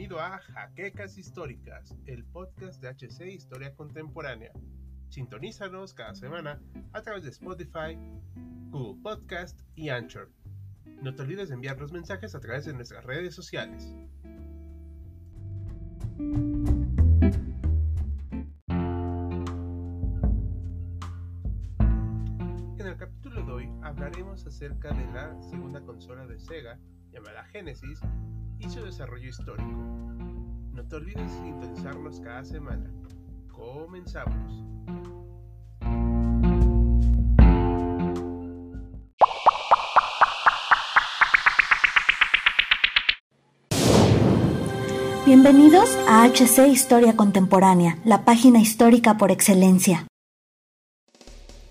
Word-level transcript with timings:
Bienvenido 0.00 0.24
a 0.24 0.38
Jaquecas 0.38 1.18
Históricas, 1.18 1.94
el 2.06 2.24
podcast 2.24 2.80
de 2.80 2.88
HC 2.88 3.34
Historia 3.34 3.74
Contemporánea. 3.74 4.50
Sintonízanos 5.10 5.92
cada 5.92 6.14
semana 6.14 6.58
a 6.94 7.02
través 7.02 7.22
de 7.24 7.28
Spotify, 7.28 7.98
Google 8.70 8.98
Podcast 9.02 9.60
y 9.74 9.90
Anchor. 9.90 10.32
No 11.02 11.14
te 11.14 11.20
olvides 11.20 11.50
de 11.50 11.56
enviar 11.56 11.78
los 11.78 11.92
mensajes 11.92 12.34
a 12.34 12.40
través 12.40 12.64
de 12.64 12.72
nuestras 12.72 13.04
redes 13.04 13.34
sociales. 13.34 13.94
En 22.78 22.86
el 22.86 22.96
capítulo 22.96 23.44
de 23.44 23.52
hoy 23.52 23.68
hablaremos 23.82 24.46
acerca 24.46 24.94
de 24.94 25.12
la 25.12 25.38
segunda 25.42 25.82
consola 25.82 26.26
de 26.26 26.38
Sega 26.38 26.80
llamada 27.12 27.44
Genesis 27.52 28.00
y 28.60 28.68
su 28.68 28.84
desarrollo 28.84 29.28
histórico. 29.28 29.70
No 30.72 30.84
te 30.86 30.96
olvides 30.96 31.30
de 31.32 31.42
sintonizarnos 31.42 32.20
cada 32.20 32.44
semana. 32.44 32.90
Comenzamos. 33.50 34.36
Bienvenidos 45.26 45.88
a 46.08 46.24
HC 46.28 46.66
Historia 46.68 47.14
Contemporánea, 47.14 47.98
la 48.04 48.24
página 48.24 48.60
histórica 48.60 49.16
por 49.16 49.30
excelencia. 49.30 50.06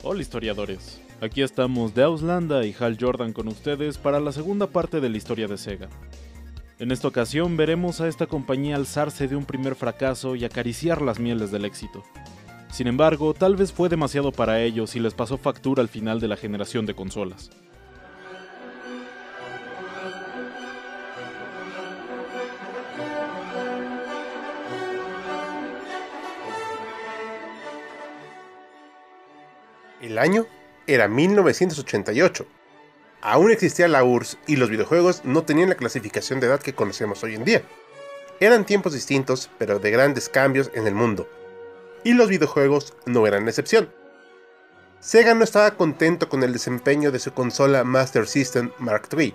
Hola 0.02 0.22
historiadores, 0.22 1.02
aquí 1.20 1.42
estamos 1.42 1.94
de 1.94 2.04
Auslanda 2.04 2.66
y 2.66 2.74
Hal 2.80 2.98
Jordan 2.98 3.34
con 3.34 3.50
ustedes 3.50 3.98
para 3.98 4.22
la 4.22 4.32
segunda 4.32 4.68
parte 4.68 5.02
de 5.02 5.10
la 5.10 5.18
historia 5.18 5.48
de 5.48 5.58
Sega. 5.58 5.90
En 6.80 6.92
esta 6.92 7.10
ocasión 7.10 7.58
veremos 7.58 8.00
a 8.00 8.08
esta 8.08 8.26
compañía 8.26 8.78
alzarse 8.78 9.28
de 9.28 9.36
un 9.36 9.44
primer 9.44 9.76
fracaso 9.76 10.38
y 10.38 10.46
acariciar 10.46 11.02
las 11.02 11.20
mieles 11.20 11.52
del 11.52 11.66
éxito. 11.66 12.06
Sin 12.72 12.88
embargo, 12.88 13.34
tal 13.34 13.58
vez 13.58 13.74
fue 13.74 13.90
demasiado 13.90 14.32
para 14.32 14.62
ellos 14.62 14.96
y 14.96 15.02
les 15.02 15.14
pasó 15.14 15.38
factura 15.38 15.82
al 15.82 15.90
final 15.90 16.22
de 16.22 16.30
la 16.30 16.38
generación 16.38 16.86
de 16.86 16.96
consolas. 16.96 17.50
El 30.00 30.18
año 30.18 30.46
era 30.88 31.10
1988. 31.10 32.59
Aún 33.22 33.52
existía 33.52 33.88
la 33.88 34.04
URSS 34.04 34.38
y 34.48 34.56
los 34.56 34.70
videojuegos 34.70 35.26
no 35.26 35.44
tenían 35.44 35.70
la 35.70 35.76
clasificación 35.76 36.40
de 36.40 36.48
edad 36.48 36.62
que 36.62 36.74
conocemos 36.74 37.24
hoy 37.24 37.36
en 37.36 37.44
día. 37.44 37.64
Eran 38.40 38.66
tiempos 38.66 38.94
distintos, 38.94 39.50
pero 39.58 39.80
de 39.80 39.92
grandes 39.92 40.30
cambios 40.30 40.72
en 40.74 40.88
el 40.88 40.96
mundo. 40.96 41.28
Y 42.06 42.14
los 42.14 42.30
videojuegos 42.30 42.94
no 43.06 43.28
eran 43.28 43.44
la 43.44 43.50
excepción. 43.50 43.90
Sega 45.02 45.34
no 45.34 45.44
estaba 45.44 45.76
contento 45.76 46.30
con 46.30 46.44
el 46.44 46.54
desempeño 46.54 47.12
de 47.12 47.20
su 47.20 47.34
consola 47.34 47.84
Master 47.84 48.28
System 48.28 48.72
Mark 48.80 49.10
III, 49.12 49.34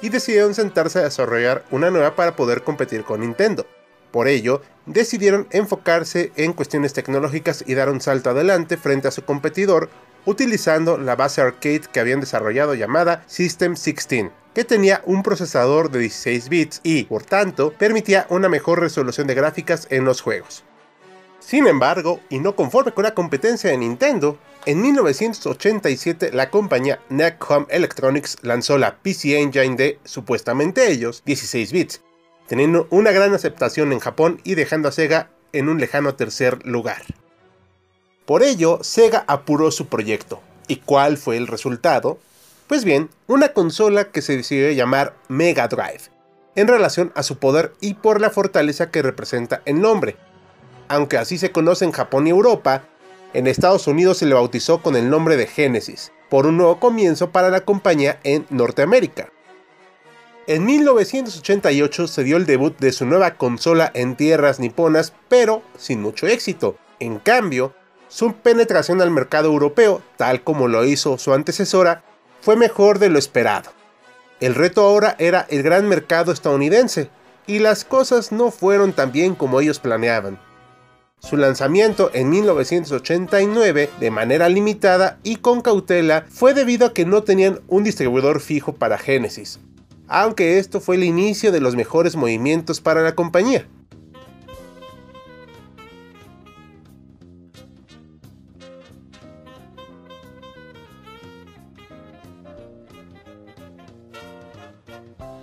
y 0.00 0.08
decidieron 0.10 0.54
sentarse 0.54 1.00
a 1.00 1.04
desarrollar 1.04 1.64
una 1.70 1.90
nueva 1.90 2.14
para 2.14 2.36
poder 2.36 2.62
competir 2.62 3.02
con 3.02 3.20
Nintendo. 3.20 3.66
Por 4.12 4.28
ello, 4.28 4.62
decidieron 4.86 5.48
enfocarse 5.50 6.32
en 6.36 6.52
cuestiones 6.52 6.92
tecnológicas 6.92 7.64
y 7.66 7.74
dar 7.74 7.90
un 7.90 8.00
salto 8.00 8.30
adelante 8.30 8.76
frente 8.76 9.08
a 9.08 9.12
su 9.12 9.24
competidor 9.24 9.90
utilizando 10.28 10.98
la 10.98 11.16
base 11.16 11.40
arcade 11.40 11.84
que 11.90 12.00
habían 12.00 12.20
desarrollado 12.20 12.74
llamada 12.74 13.24
System 13.26 13.72
16, 13.72 14.26
que 14.52 14.62
tenía 14.62 15.00
un 15.06 15.22
procesador 15.22 15.90
de 15.90 16.00
16 16.00 16.48
bits 16.50 16.80
y, 16.82 17.04
por 17.04 17.22
tanto, 17.22 17.72
permitía 17.72 18.26
una 18.28 18.50
mejor 18.50 18.78
resolución 18.78 19.26
de 19.26 19.34
gráficas 19.34 19.86
en 19.88 20.04
los 20.04 20.20
juegos. 20.20 20.64
Sin 21.40 21.66
embargo, 21.66 22.20
y 22.28 22.40
no 22.40 22.54
conforme 22.54 22.92
con 22.92 23.04
la 23.04 23.14
competencia 23.14 23.70
de 23.70 23.78
Nintendo, 23.78 24.38
en 24.66 24.82
1987 24.82 26.30
la 26.34 26.50
compañía 26.50 27.00
Necom 27.08 27.64
Electronics 27.70 28.36
lanzó 28.42 28.76
la 28.76 28.98
PC 28.98 29.40
Engine 29.40 29.76
de, 29.76 29.98
supuestamente 30.04 30.90
ellos, 30.90 31.22
16 31.24 31.72
bits, 31.72 32.02
teniendo 32.46 32.86
una 32.90 33.12
gran 33.12 33.32
aceptación 33.32 33.94
en 33.94 34.00
Japón 34.00 34.42
y 34.44 34.56
dejando 34.56 34.90
a 34.90 34.92
Sega 34.92 35.30
en 35.54 35.70
un 35.70 35.80
lejano 35.80 36.16
tercer 36.16 36.66
lugar. 36.66 37.00
Por 38.28 38.42
ello, 38.42 38.80
Sega 38.82 39.24
apuró 39.26 39.70
su 39.70 39.86
proyecto. 39.86 40.42
¿Y 40.66 40.76
cuál 40.76 41.16
fue 41.16 41.38
el 41.38 41.46
resultado? 41.46 42.18
Pues 42.66 42.84
bien, 42.84 43.08
una 43.26 43.54
consola 43.54 44.10
que 44.10 44.20
se 44.20 44.36
decidió 44.36 44.70
llamar 44.70 45.16
Mega 45.28 45.66
Drive, 45.66 46.10
en 46.54 46.68
relación 46.68 47.10
a 47.14 47.22
su 47.22 47.38
poder 47.38 47.72
y 47.80 47.94
por 47.94 48.20
la 48.20 48.28
fortaleza 48.28 48.90
que 48.90 49.00
representa 49.00 49.62
el 49.64 49.80
nombre. 49.80 50.16
Aunque 50.88 51.16
así 51.16 51.38
se 51.38 51.52
conoce 51.52 51.86
en 51.86 51.92
Japón 51.92 52.26
y 52.26 52.30
Europa, 52.30 52.84
en 53.32 53.46
Estados 53.46 53.86
Unidos 53.86 54.18
se 54.18 54.26
le 54.26 54.34
bautizó 54.34 54.82
con 54.82 54.94
el 54.94 55.08
nombre 55.08 55.38
de 55.38 55.46
Genesis, 55.46 56.12
por 56.28 56.46
un 56.46 56.58
nuevo 56.58 56.78
comienzo 56.78 57.30
para 57.30 57.48
la 57.48 57.62
compañía 57.62 58.20
en 58.24 58.44
Norteamérica. 58.50 59.30
En 60.46 60.66
1988 60.66 62.06
se 62.06 62.24
dio 62.24 62.36
el 62.36 62.44
debut 62.44 62.78
de 62.78 62.92
su 62.92 63.06
nueva 63.06 63.36
consola 63.36 63.90
en 63.94 64.16
tierras 64.16 64.60
niponas, 64.60 65.14
pero 65.30 65.62
sin 65.78 66.02
mucho 66.02 66.26
éxito. 66.26 66.76
En 67.00 67.20
cambio, 67.20 67.72
su 68.08 68.34
penetración 68.34 69.00
al 69.02 69.10
mercado 69.10 69.48
europeo, 69.48 70.02
tal 70.16 70.42
como 70.42 70.68
lo 70.68 70.84
hizo 70.84 71.18
su 71.18 71.32
antecesora, 71.32 72.02
fue 72.40 72.56
mejor 72.56 72.98
de 72.98 73.10
lo 73.10 73.18
esperado. 73.18 73.70
El 74.40 74.54
reto 74.54 74.82
ahora 74.82 75.16
era 75.18 75.46
el 75.50 75.62
gran 75.62 75.88
mercado 75.88 76.32
estadounidense, 76.32 77.10
y 77.46 77.58
las 77.58 77.84
cosas 77.84 78.30
no 78.30 78.50
fueron 78.50 78.92
tan 78.92 79.10
bien 79.10 79.34
como 79.34 79.60
ellos 79.60 79.80
planeaban. 79.80 80.38
Su 81.18 81.36
lanzamiento 81.36 82.10
en 82.14 82.30
1989 82.30 83.90
de 83.98 84.10
manera 84.10 84.48
limitada 84.48 85.18
y 85.24 85.36
con 85.36 85.62
cautela 85.62 86.24
fue 86.28 86.54
debido 86.54 86.86
a 86.86 86.94
que 86.94 87.04
no 87.04 87.24
tenían 87.24 87.60
un 87.66 87.82
distribuidor 87.82 88.40
fijo 88.40 88.74
para 88.74 88.98
Genesis, 88.98 89.58
aunque 90.06 90.58
esto 90.58 90.80
fue 90.80 90.94
el 90.94 91.04
inicio 91.04 91.50
de 91.50 91.60
los 91.60 91.74
mejores 91.74 92.14
movimientos 92.14 92.80
para 92.80 93.02
la 93.02 93.16
compañía. 93.16 93.66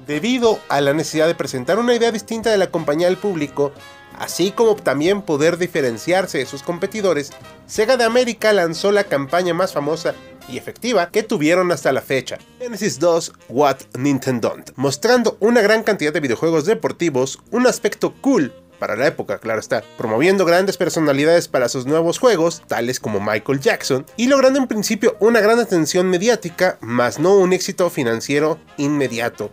Debido 0.08 0.60
a 0.70 0.82
la 0.82 0.94
necesidad 0.94 1.28
de 1.28 1.36
presentar 1.36 1.80
una 1.80 1.96
idea 1.96 2.12
distinta 2.12 2.52
de 2.52 2.58
la 2.58 2.70
compañía 2.70 3.08
al 3.08 3.18
público, 3.18 3.72
así 4.20 4.52
como 4.52 4.76
también 4.76 5.24
poder 5.24 5.58
diferenciarse 5.58 6.38
de 6.38 6.46
sus 6.46 6.62
competidores, 6.62 7.32
Sega 7.66 7.98
de 7.98 8.04
América 8.04 8.54
lanzó 8.54 8.92
la 8.92 9.06
campaña 9.06 9.56
más 9.56 9.74
famosa 9.74 10.14
y 10.48 10.58
efectiva 10.58 11.10
que 11.10 11.24
tuvieron 11.24 11.72
hasta 11.72 11.92
la 11.92 12.02
fecha, 12.02 12.38
Genesis 12.60 13.00
2 13.00 13.34
What 13.50 13.78
Nintendo, 13.98 14.56
mostrando 14.76 15.38
una 15.40 15.62
gran 15.62 15.82
cantidad 15.82 16.14
de 16.14 16.20
videojuegos 16.20 16.66
deportivos, 16.66 17.40
un 17.50 17.66
aspecto 17.66 18.14
cool 18.22 18.54
para 18.78 18.96
la 18.96 19.08
época, 19.08 19.40
claro 19.40 19.60
está, 19.60 19.84
promoviendo 19.98 20.46
grandes 20.46 20.78
personalidades 20.78 21.48
para 21.48 21.70
sus 21.70 21.88
nuevos 21.88 22.20
juegos, 22.20 22.62
tales 22.68 23.00
como 23.00 23.20
Michael 23.20 23.60
Jackson, 23.60 24.06
y 24.18 24.28
logrando 24.28 24.60
en 24.60 24.68
principio 24.68 25.16
una 25.20 25.40
gran 25.40 25.60
atención 25.60 26.08
mediática, 26.10 26.78
mas 26.82 27.18
no 27.18 27.38
un 27.38 27.54
éxito 27.54 27.90
financiero 27.90 28.60
inmediato. 28.78 29.52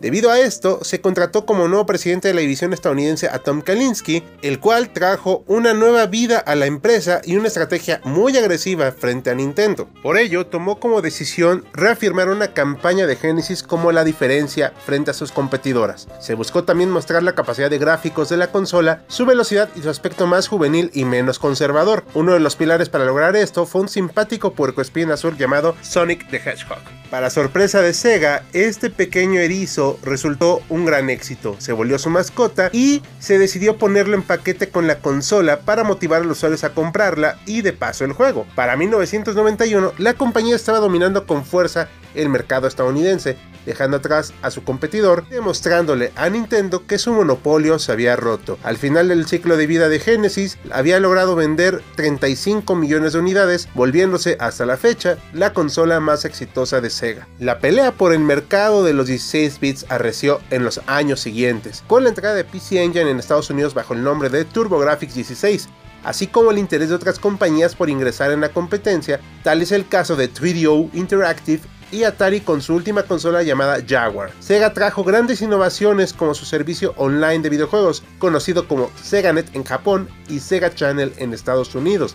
Debido 0.00 0.30
a 0.30 0.38
esto, 0.38 0.78
se 0.82 1.00
contrató 1.00 1.44
como 1.44 1.66
nuevo 1.66 1.84
presidente 1.84 2.28
de 2.28 2.34
la 2.34 2.40
división 2.40 2.72
estadounidense 2.72 3.28
a 3.28 3.40
Tom 3.40 3.62
Kalinske, 3.62 4.22
el 4.42 4.60
cual 4.60 4.92
trajo 4.92 5.42
una 5.48 5.74
nueva 5.74 6.06
vida 6.06 6.38
a 6.38 6.54
la 6.54 6.66
empresa 6.66 7.20
y 7.24 7.36
una 7.36 7.48
estrategia 7.48 8.00
muy 8.04 8.36
agresiva 8.36 8.92
frente 8.92 9.30
a 9.30 9.34
Nintendo. 9.34 9.88
Por 10.00 10.16
ello, 10.16 10.46
tomó 10.46 10.78
como 10.78 11.02
decisión 11.02 11.64
reafirmar 11.72 12.28
una 12.28 12.54
campaña 12.54 13.08
de 13.08 13.16
Genesis 13.16 13.64
como 13.64 13.90
la 13.90 14.04
diferencia 14.04 14.72
frente 14.86 15.10
a 15.10 15.14
sus 15.14 15.32
competidoras. 15.32 16.06
Se 16.20 16.34
buscó 16.34 16.62
también 16.62 16.90
mostrar 16.90 17.24
la 17.24 17.34
capacidad 17.34 17.68
de 17.68 17.78
gráficos 17.78 18.28
de 18.28 18.36
la 18.36 18.52
consola, 18.52 19.02
su 19.08 19.26
velocidad 19.26 19.68
y 19.74 19.82
su 19.82 19.90
aspecto 19.90 20.28
más 20.28 20.46
juvenil 20.46 20.92
y 20.94 21.06
menos 21.06 21.40
conservador. 21.40 22.04
Uno 22.14 22.34
de 22.34 22.40
los 22.40 22.54
pilares 22.54 22.88
para 22.88 23.04
lograr 23.04 23.34
esto 23.34 23.66
fue 23.66 23.80
un 23.80 23.88
simpático 23.88 24.52
puercoespín 24.52 25.10
azul 25.10 25.36
llamado 25.36 25.74
Sonic 25.82 26.30
the 26.30 26.36
Hedgehog. 26.36 26.78
Para 27.10 27.30
sorpresa 27.30 27.80
de 27.80 27.94
Sega, 27.94 28.44
este 28.52 28.90
pequeño 28.90 29.40
erizo 29.40 29.87
resultó 30.02 30.60
un 30.68 30.84
gran 30.84 31.08
éxito, 31.08 31.56
se 31.58 31.72
volvió 31.72 31.98
su 31.98 32.10
mascota 32.10 32.70
y 32.72 33.02
se 33.18 33.38
decidió 33.38 33.78
ponerlo 33.78 34.14
en 34.14 34.22
paquete 34.22 34.68
con 34.68 34.86
la 34.86 34.98
consola 34.98 35.60
para 35.60 35.84
motivar 35.84 36.22
a 36.22 36.24
los 36.24 36.38
usuarios 36.38 36.64
a 36.64 36.74
comprarla 36.74 37.38
y 37.46 37.62
de 37.62 37.72
paso 37.72 38.04
el 38.04 38.12
juego. 38.12 38.46
Para 38.54 38.76
1991, 38.76 39.92
la 39.98 40.14
compañía 40.14 40.56
estaba 40.56 40.78
dominando 40.78 41.26
con 41.26 41.44
fuerza 41.44 41.88
el 42.14 42.28
mercado 42.28 42.66
estadounidense, 42.66 43.36
dejando 43.66 43.98
atrás 43.98 44.32
a 44.42 44.50
su 44.50 44.64
competidor, 44.64 45.28
demostrándole 45.28 46.12
a 46.16 46.28
Nintendo 46.30 46.86
que 46.86 46.98
su 46.98 47.12
monopolio 47.12 47.78
se 47.78 47.92
había 47.92 48.16
roto. 48.16 48.58
Al 48.62 48.78
final 48.78 49.08
del 49.08 49.26
ciclo 49.26 49.56
de 49.56 49.66
vida 49.66 49.88
de 49.88 50.00
Genesis, 50.00 50.58
había 50.70 51.00
logrado 51.00 51.36
vender 51.36 51.82
35 51.96 52.74
millones 52.74 53.12
de 53.12 53.18
unidades, 53.18 53.68
volviéndose 53.74 54.36
hasta 54.40 54.64
la 54.64 54.76
fecha 54.76 55.18
la 55.32 55.52
consola 55.52 56.00
más 56.00 56.24
exitosa 56.24 56.80
de 56.80 56.90
Sega. 56.90 57.28
La 57.38 57.58
pelea 57.58 57.92
por 57.92 58.12
el 58.12 58.20
mercado 58.20 58.84
de 58.84 58.94
los 58.94 59.06
16 59.06 59.60
bits 59.60 59.77
arreció 59.88 60.40
en 60.50 60.64
los 60.64 60.80
años 60.86 61.20
siguientes, 61.20 61.84
con 61.86 62.02
la 62.02 62.10
entrada 62.10 62.34
de 62.34 62.44
PC 62.44 62.82
Engine 62.82 63.10
en 63.10 63.18
Estados 63.18 63.50
Unidos 63.50 63.74
bajo 63.74 63.94
el 63.94 64.02
nombre 64.02 64.28
de 64.28 64.44
TurboGrafx 64.44 65.14
16, 65.14 65.68
así 66.04 66.26
como 66.26 66.50
el 66.50 66.58
interés 66.58 66.88
de 66.88 66.94
otras 66.94 67.18
compañías 67.18 67.74
por 67.74 67.90
ingresar 67.90 68.30
en 68.32 68.40
la 68.40 68.50
competencia, 68.50 69.20
tal 69.42 69.62
es 69.62 69.72
el 69.72 69.88
caso 69.88 70.16
de 70.16 70.32
3DO 70.32 70.90
Interactive 70.94 71.62
y 71.90 72.04
Atari 72.04 72.40
con 72.40 72.60
su 72.60 72.74
última 72.74 73.02
consola 73.02 73.42
llamada 73.42 73.78
Jaguar. 73.86 74.30
Sega 74.40 74.72
trajo 74.74 75.04
grandes 75.04 75.40
innovaciones 75.40 76.12
como 76.12 76.34
su 76.34 76.44
servicio 76.44 76.94
online 76.96 77.40
de 77.40 77.50
videojuegos, 77.50 78.02
conocido 78.18 78.68
como 78.68 78.90
SegaNet 79.02 79.54
en 79.54 79.64
Japón 79.64 80.08
y 80.28 80.40
Sega 80.40 80.74
Channel 80.74 81.12
en 81.16 81.32
Estados 81.32 81.74
Unidos. 81.74 82.14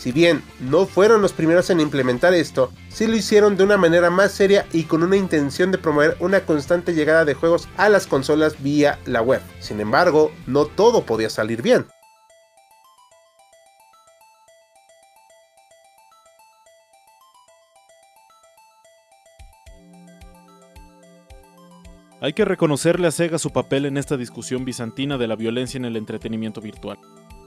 Si 0.00 0.12
bien 0.12 0.42
no 0.60 0.86
fueron 0.86 1.20
los 1.20 1.34
primeros 1.34 1.68
en 1.68 1.78
implementar 1.78 2.32
esto, 2.32 2.72
sí 2.88 3.06
lo 3.06 3.16
hicieron 3.16 3.58
de 3.58 3.64
una 3.64 3.76
manera 3.76 4.08
más 4.08 4.32
seria 4.32 4.64
y 4.72 4.84
con 4.84 5.02
una 5.02 5.18
intención 5.18 5.70
de 5.70 5.76
promover 5.76 6.16
una 6.20 6.40
constante 6.46 6.94
llegada 6.94 7.26
de 7.26 7.34
juegos 7.34 7.68
a 7.76 7.90
las 7.90 8.06
consolas 8.06 8.62
vía 8.62 8.98
la 9.04 9.20
web. 9.20 9.42
Sin 9.58 9.78
embargo, 9.78 10.32
no 10.46 10.64
todo 10.64 11.04
podía 11.04 11.28
salir 11.28 11.60
bien. 11.60 11.84
Hay 22.22 22.32
que 22.32 22.46
reconocerle 22.46 23.06
a 23.06 23.10
Sega 23.10 23.38
su 23.38 23.50
papel 23.50 23.84
en 23.84 23.98
esta 23.98 24.16
discusión 24.16 24.64
bizantina 24.64 25.18
de 25.18 25.28
la 25.28 25.36
violencia 25.36 25.76
en 25.76 25.84
el 25.84 25.96
entretenimiento 25.96 26.62
virtual. 26.62 26.98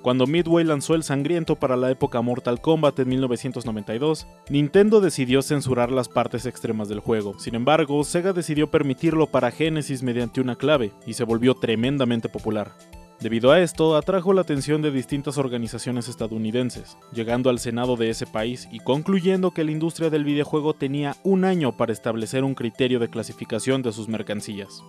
Cuando 0.04 0.28
Midway 0.28 0.66
lanzó 0.66 0.96
el 0.96 1.04
sangriento 1.04 1.56
para 1.56 1.78
la 1.78 1.90
época 1.90 2.22
Mortal 2.22 2.60
Kombat 2.60 3.00
en 3.00 3.08
1992, 3.08 4.28
Nintendo 4.50 5.00
decidió 5.00 5.42
censurar 5.42 5.94
las 5.94 6.10
partes 6.10 6.46
extremas 6.46 6.90
del 6.90 7.00
juego. 7.00 7.40
Sin 7.40 7.56
embargo, 7.56 8.04
Sega 8.04 8.34
decidió 8.34 8.70
permitirlo 8.70 9.28
para 9.28 9.50
Genesis 9.50 10.04
mediante 10.04 10.42
una 10.42 10.58
clave, 10.58 10.92
y 11.08 11.14
se 11.14 11.24
volvió 11.24 11.56
tremendamente 11.56 12.28
popular. 12.28 12.74
Debido 13.22 13.52
a 13.52 13.62
esto, 13.62 13.96
atrajo 13.96 14.34
la 14.34 14.42
atención 14.42 14.82
de 14.82 14.92
distintas 14.92 15.38
organizaciones 15.38 16.10
estadounidenses, 16.10 16.98
llegando 17.14 17.50
al 17.50 17.60
Senado 17.60 17.96
de 17.96 18.10
ese 18.10 18.28
país 18.28 18.68
y 18.74 18.82
concluyendo 18.82 19.52
que 19.52 19.64
la 19.64 19.72
industria 19.72 20.10
del 20.10 20.26
videojuego 20.26 20.74
tenía 20.74 21.16
un 21.24 21.46
año 21.46 21.78
para 21.78 21.94
establecer 21.94 22.44
un 22.44 22.56
criterio 22.56 23.00
de 23.00 23.08
clasificación 23.08 23.82
de 23.82 23.94
sus 23.94 24.10
mercancías. 24.10 24.84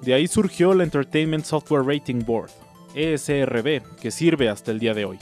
De 0.00 0.14
ahí 0.14 0.28
surgió 0.28 0.72
la 0.72 0.84
Entertainment 0.84 1.44
Software 1.44 1.84
Rating 1.84 2.24
Board, 2.24 2.52
ESRB, 2.96 3.82
que 4.00 4.10
sirve 4.10 4.48
hasta 4.48 4.72
el 4.72 4.80
día 4.80 4.94
de 4.94 5.04
hoy. 5.04 5.18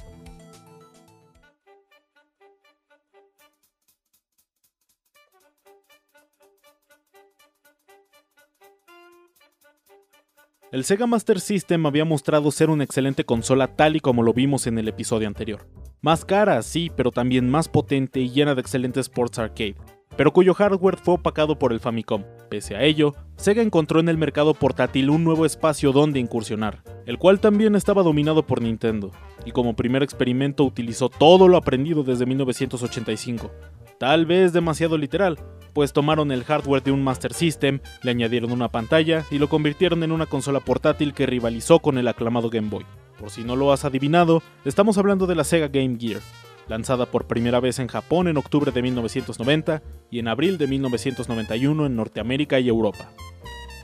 El 10.75 10.83
Sega 10.85 11.07
Master 11.07 11.39
System 11.39 11.87
había 11.87 12.05
mostrado 12.05 12.51
ser 12.51 12.69
una 12.69 12.83
excelente 12.83 13.25
consola 13.25 13.77
tal 13.77 13.95
y 13.95 14.01
como 14.01 14.25
lo 14.25 14.33
vimos 14.33 14.67
en 14.67 14.77
el 14.79 14.89
episodio 14.89 15.29
anterior. 15.29 15.69
Más 16.01 16.25
cara, 16.25 16.61
sí, 16.63 16.91
pero 16.97 17.13
también 17.13 17.49
más 17.49 17.69
potente 17.69 18.19
y 18.19 18.31
llena 18.31 18.57
de 18.57 18.61
excelentes 18.61 19.07
sports 19.07 19.39
arcade, 19.39 19.77
pero 20.17 20.33
cuyo 20.33 20.55
hardware 20.55 20.97
fue 20.97 21.15
opacado 21.15 21.59
por 21.59 21.73
el 21.73 21.81
Famicom. 21.81 22.25
Pese 22.49 22.77
a 22.77 22.83
ello, 22.83 23.15
Sega 23.37 23.63
encontró 23.63 24.01
en 24.01 24.09
el 24.09 24.19
mercado 24.19 24.55
portátil 24.55 25.11
un 25.11 25.25
nuevo 25.25 25.47
espacio 25.47 25.93
donde 25.93 26.21
incursionar, 26.21 26.83
el 27.07 27.19
cual 27.19 27.41
también 27.41 27.75
estaba 27.75 28.03
dominado 28.03 28.47
por 28.47 28.63
Nintendo, 28.63 29.11
y 29.45 29.51
como 29.51 29.77
primer 29.77 30.03
experimento 30.03 30.65
utilizó 30.65 31.09
todo 31.09 31.49
lo 31.49 31.57
aprendido 31.57 32.03
desde 32.03 32.27
1985. 32.27 33.51
Tal 33.99 34.27
vez 34.27 34.53
demasiado 34.53 34.99
literal, 34.99 35.39
pues 35.73 35.93
tomaron 35.93 36.33
el 36.33 36.45
hardware 36.45 36.83
de 36.83 36.93
un 36.93 37.03
Master 37.03 37.33
System, 37.33 37.81
le 38.03 38.11
añadieron 38.11 38.53
una 38.53 38.69
pantalla 38.69 39.25
y 39.31 39.39
lo 39.39 39.49
convirtieron 39.49 40.03
en 40.03 40.13
una 40.13 40.27
consola 40.27 40.61
portátil 40.61 41.15
que 41.15 41.27
rivalizó 41.27 41.81
con 41.81 41.99
el 41.99 42.09
aclamado 42.09 42.51
Game 42.51 42.69
Boy. 42.69 42.85
Por 43.19 43.31
si 43.31 43.45
no 43.45 43.57
lo 43.57 43.73
has 43.73 43.85
adivinado, 43.85 44.43
estamos 44.65 44.99
hablando 44.99 45.27
de 45.27 45.35
la 45.35 45.45
Sega 45.45 45.69
Game 45.69 45.97
Gear, 45.99 46.21
lanzada 46.69 47.07
por 47.07 47.27
primera 47.27 47.61
vez 47.61 47.79
en 47.79 47.89
Japón 47.89 48.29
en 48.29 48.37
octubre 48.37 48.73
de 48.73 48.83
1990 48.83 49.83
y 50.11 50.19
en 50.19 50.29
abril 50.29 50.59
de 50.59 50.67
1991 50.67 51.87
en 51.87 51.97
Norteamérica 51.97 52.61
y 52.61 52.69
Europa. 52.69 53.11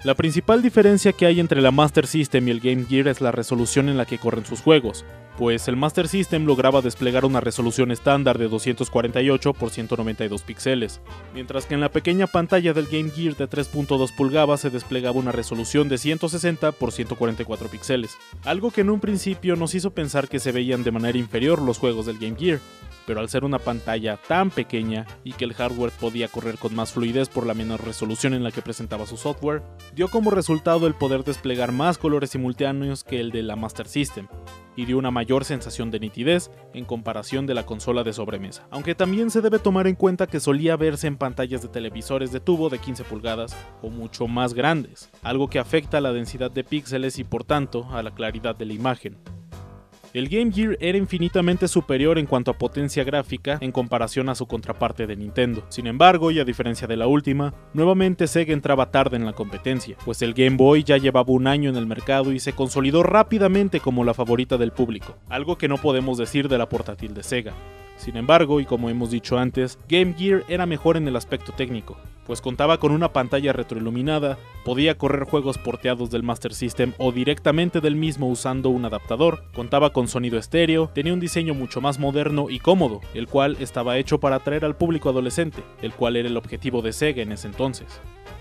La 0.02 0.14
principal 0.14 0.62
diferencia 0.62 1.12
que 1.12 1.26
hay 1.26 1.40
entre 1.40 1.60
la 1.60 1.72
Master 1.72 2.06
System 2.06 2.48
y 2.48 2.50
el 2.52 2.60
Game 2.60 2.86
Gear 2.86 3.08
es 3.08 3.20
la 3.20 3.32
resolución 3.32 3.90
en 3.90 3.98
la 3.98 4.06
que 4.06 4.16
corren 4.16 4.46
sus 4.46 4.62
juegos, 4.62 5.04
pues 5.36 5.68
el 5.68 5.76
Master 5.76 6.08
System 6.08 6.46
lograba 6.46 6.80
desplegar 6.80 7.26
una 7.26 7.40
resolución 7.40 7.90
estándar 7.90 8.38
de 8.38 8.48
248 8.48 9.50
x 9.50 9.72
192 9.72 10.42
píxeles, 10.42 11.02
mientras 11.34 11.66
que 11.66 11.74
en 11.74 11.82
la 11.82 11.90
pequeña 11.90 12.26
pantalla 12.26 12.72
del 12.72 12.86
Game 12.86 13.10
Gear 13.10 13.36
de 13.36 13.46
3.2 13.46 14.16
pulgadas 14.16 14.60
se 14.60 14.70
desplegaba 14.70 15.18
una 15.18 15.32
resolución 15.32 15.90
de 15.90 15.98
160 15.98 16.68
x 16.68 16.94
144 16.94 17.68
píxeles, 17.68 18.16
algo 18.44 18.70
que 18.70 18.80
en 18.80 18.88
un 18.88 19.00
principio 19.00 19.54
nos 19.54 19.74
hizo 19.74 19.90
pensar 19.90 20.28
que 20.28 20.38
se 20.38 20.50
veían 20.50 20.82
de 20.82 20.92
manera 20.92 21.18
inferior 21.18 21.60
los 21.60 21.76
juegos 21.76 22.06
del 22.06 22.18
Game 22.18 22.38
Gear, 22.38 22.60
pero 23.06 23.20
al 23.20 23.28
ser 23.28 23.44
una 23.44 23.58
pantalla 23.58 24.16
tan 24.28 24.50
pequeña 24.50 25.04
y 25.24 25.32
que 25.32 25.44
el 25.44 25.54
hardware 25.54 25.90
podía 25.90 26.28
correr 26.28 26.58
con 26.58 26.74
más 26.76 26.92
fluidez 26.92 27.28
por 27.28 27.44
la 27.44 27.54
menor 27.54 27.84
resolución 27.84 28.34
en 28.34 28.44
la 28.44 28.52
que 28.52 28.62
presentaba 28.62 29.04
su 29.04 29.16
software, 29.16 29.62
dio 29.94 30.08
como 30.08 30.30
resultado 30.30 30.86
el 30.86 30.94
poder 30.94 31.24
desplegar 31.24 31.72
más 31.72 31.98
colores 31.98 32.30
simultáneos 32.30 33.04
que 33.04 33.20
el 33.20 33.30
de 33.30 33.42
la 33.42 33.56
Master 33.56 33.86
System, 33.86 34.28
y 34.76 34.84
dio 34.84 34.98
una 34.98 35.10
mayor 35.10 35.44
sensación 35.44 35.90
de 35.90 36.00
nitidez 36.00 36.50
en 36.72 36.84
comparación 36.84 37.46
de 37.46 37.54
la 37.54 37.66
consola 37.66 38.02
de 38.02 38.12
sobremesa. 38.12 38.66
Aunque 38.70 38.94
también 38.94 39.30
se 39.30 39.40
debe 39.40 39.58
tomar 39.58 39.86
en 39.86 39.96
cuenta 39.96 40.26
que 40.26 40.40
solía 40.40 40.76
verse 40.76 41.06
en 41.06 41.16
pantallas 41.16 41.62
de 41.62 41.68
televisores 41.68 42.32
de 42.32 42.40
tubo 42.40 42.68
de 42.68 42.78
15 42.78 43.04
pulgadas 43.04 43.56
o 43.82 43.90
mucho 43.90 44.26
más 44.26 44.54
grandes, 44.54 45.10
algo 45.22 45.48
que 45.48 45.58
afecta 45.58 45.98
a 45.98 46.00
la 46.00 46.12
densidad 46.12 46.50
de 46.50 46.64
píxeles 46.64 47.18
y 47.18 47.24
por 47.24 47.44
tanto 47.44 47.88
a 47.90 48.02
la 48.02 48.12
claridad 48.12 48.56
de 48.56 48.66
la 48.66 48.72
imagen. 48.72 49.18
El 50.12 50.28
Game 50.28 50.50
Gear 50.50 50.76
era 50.80 50.98
infinitamente 50.98 51.68
superior 51.68 52.18
en 52.18 52.26
cuanto 52.26 52.50
a 52.50 52.58
potencia 52.58 53.04
gráfica 53.04 53.58
en 53.60 53.70
comparación 53.70 54.28
a 54.28 54.34
su 54.34 54.46
contraparte 54.46 55.06
de 55.06 55.14
Nintendo. 55.14 55.64
Sin 55.68 55.86
embargo, 55.86 56.32
y 56.32 56.40
a 56.40 56.44
diferencia 56.44 56.88
de 56.88 56.96
la 56.96 57.06
última, 57.06 57.54
nuevamente 57.74 58.26
Sega 58.26 58.52
entraba 58.52 58.90
tarde 58.90 59.16
en 59.16 59.24
la 59.24 59.34
competencia, 59.34 59.96
pues 60.04 60.20
el 60.22 60.34
Game 60.34 60.56
Boy 60.56 60.82
ya 60.82 60.96
llevaba 60.96 61.32
un 61.32 61.46
año 61.46 61.70
en 61.70 61.76
el 61.76 61.86
mercado 61.86 62.32
y 62.32 62.40
se 62.40 62.54
consolidó 62.54 63.04
rápidamente 63.04 63.78
como 63.78 64.02
la 64.02 64.12
favorita 64.12 64.56
del 64.58 64.72
público, 64.72 65.16
algo 65.28 65.56
que 65.56 65.68
no 65.68 65.76
podemos 65.76 66.18
decir 66.18 66.48
de 66.48 66.58
la 66.58 66.68
portátil 66.68 67.14
de 67.14 67.22
Sega. 67.22 67.54
Sin 68.00 68.16
embargo, 68.16 68.60
y 68.60 68.64
como 68.64 68.88
hemos 68.88 69.10
dicho 69.10 69.36
antes, 69.36 69.78
Game 69.86 70.14
Gear 70.16 70.42
era 70.48 70.64
mejor 70.64 70.96
en 70.96 71.06
el 71.06 71.16
aspecto 71.16 71.52
técnico, 71.52 71.98
pues 72.26 72.40
contaba 72.40 72.78
con 72.78 72.92
una 72.92 73.12
pantalla 73.12 73.52
retroiluminada, 73.52 74.38
podía 74.64 74.96
correr 74.96 75.24
juegos 75.24 75.58
porteados 75.58 76.10
del 76.10 76.22
Master 76.22 76.54
System 76.54 76.94
o 76.96 77.12
directamente 77.12 77.82
del 77.82 77.96
mismo 77.96 78.30
usando 78.30 78.70
un 78.70 78.86
adaptador, 78.86 79.42
contaba 79.52 79.92
con 79.92 80.08
sonido 80.08 80.38
estéreo, 80.38 80.88
tenía 80.94 81.12
un 81.12 81.20
diseño 81.20 81.52
mucho 81.52 81.82
más 81.82 81.98
moderno 81.98 82.48
y 82.48 82.58
cómodo, 82.58 83.02
el 83.12 83.26
cual 83.26 83.58
estaba 83.60 83.98
hecho 83.98 84.18
para 84.18 84.36
atraer 84.36 84.64
al 84.64 84.76
público 84.76 85.10
adolescente, 85.10 85.62
el 85.82 85.92
cual 85.92 86.16
era 86.16 86.28
el 86.28 86.38
objetivo 86.38 86.80
de 86.80 86.94
Sega 86.94 87.20
en 87.20 87.32
ese 87.32 87.48
entonces. 87.48 88.00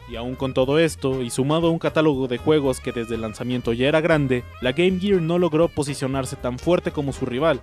Y 0.10 0.16
aún 0.16 0.36
con 0.36 0.54
todo 0.54 0.80
esto, 0.80 1.22
y 1.22 1.30
sumado 1.32 1.68
a 1.68 1.72
un 1.72 1.80
catálogo 1.80 2.30
de 2.30 2.38
juegos 2.38 2.80
que 2.80 2.94
desde 2.94 3.16
el 3.16 3.22
lanzamiento 3.22 3.74
ya 3.74 3.90
era 3.90 4.00
grande, 4.00 4.46
la 4.62 4.72
Game 4.72 5.00
Gear 5.02 5.22
no 5.22 5.38
logró 5.38 5.68
posicionarse 5.68 6.38
tan 6.38 6.58
fuerte 6.60 6.92
como 6.92 7.12
su 7.12 7.26
rival, 7.26 7.60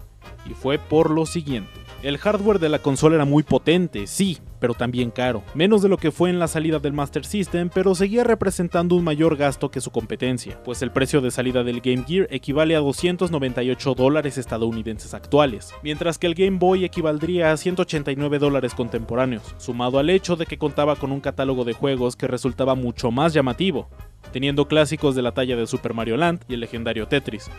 y 0.48 0.52
fue 0.52 0.78
por 0.78 1.10
lo 1.10 1.24
siguiente. 1.24 1.85
El 2.02 2.18
hardware 2.18 2.58
de 2.58 2.68
la 2.68 2.78
consola 2.78 3.16
era 3.16 3.24
muy 3.24 3.42
potente, 3.42 4.06
sí, 4.06 4.38
pero 4.60 4.74
también 4.74 5.10
caro, 5.10 5.42
menos 5.54 5.80
de 5.80 5.88
lo 5.88 5.96
que 5.96 6.10
fue 6.10 6.28
en 6.28 6.38
la 6.38 6.46
salida 6.46 6.78
del 6.78 6.92
Master 6.92 7.24
System, 7.24 7.70
pero 7.72 7.94
seguía 7.94 8.22
representando 8.22 8.94
un 8.96 9.04
mayor 9.04 9.36
gasto 9.36 9.70
que 9.70 9.80
su 9.80 9.90
competencia, 9.90 10.62
pues 10.62 10.82
el 10.82 10.90
precio 10.90 11.22
de 11.22 11.30
salida 11.30 11.64
del 11.64 11.80
Game 11.80 12.04
Gear 12.06 12.28
equivale 12.30 12.76
a 12.76 12.80
298 12.80 13.94
dólares 13.94 14.36
estadounidenses 14.36 15.14
actuales, 15.14 15.72
mientras 15.82 16.18
que 16.18 16.26
el 16.26 16.34
Game 16.34 16.58
Boy 16.58 16.84
equivaldría 16.84 17.50
a 17.50 17.56
189 17.56 18.38
dólares 18.38 18.74
contemporáneos, 18.74 19.54
sumado 19.56 19.98
al 19.98 20.10
hecho 20.10 20.36
de 20.36 20.44
que 20.44 20.58
contaba 20.58 20.96
con 20.96 21.12
un 21.12 21.20
catálogo 21.20 21.64
de 21.64 21.72
juegos 21.72 22.14
que 22.14 22.26
resultaba 22.26 22.74
mucho 22.74 23.10
más 23.10 23.32
llamativo, 23.32 23.88
teniendo 24.36 24.68
clásicos 24.68 25.14
de 25.14 25.22
la 25.22 25.32
talla 25.32 25.56
de 25.56 25.66
Super 25.66 25.94
Mario 25.94 26.18
Land 26.18 26.44
y 26.46 26.52
el 26.52 26.60
legendario 26.60 27.08
Tetris, 27.08 27.50